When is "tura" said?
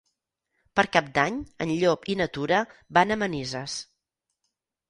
2.39-2.63